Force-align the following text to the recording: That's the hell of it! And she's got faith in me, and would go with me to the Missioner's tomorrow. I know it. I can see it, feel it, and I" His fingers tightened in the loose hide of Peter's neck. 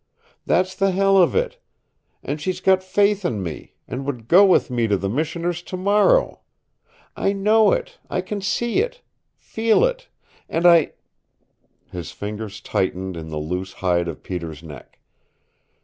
That's 0.47 0.73
the 0.73 0.89
hell 0.89 1.15
of 1.15 1.35
it! 1.35 1.59
And 2.23 2.41
she's 2.41 2.59
got 2.59 2.81
faith 2.81 3.23
in 3.23 3.43
me, 3.43 3.75
and 3.87 4.03
would 4.03 4.27
go 4.27 4.43
with 4.43 4.71
me 4.71 4.87
to 4.87 4.97
the 4.97 5.07
Missioner's 5.11 5.61
tomorrow. 5.61 6.39
I 7.15 7.33
know 7.33 7.71
it. 7.71 7.99
I 8.09 8.21
can 8.21 8.41
see 8.41 8.79
it, 8.79 9.01
feel 9.37 9.85
it, 9.85 10.09
and 10.49 10.65
I" 10.65 10.93
His 11.91 12.09
fingers 12.11 12.61
tightened 12.61 13.15
in 13.15 13.29
the 13.29 13.37
loose 13.37 13.73
hide 13.73 14.07
of 14.07 14.23
Peter's 14.23 14.63
neck. 14.63 14.97